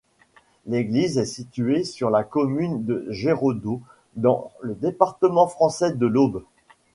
[0.65, 3.81] L'église est située sur la commune de Géraudot,
[4.15, 6.43] dans le département français de l'Aube.